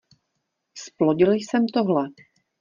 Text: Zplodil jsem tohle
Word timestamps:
Zplodil 0.73 1.31
jsem 1.33 1.65
tohle 1.73 2.09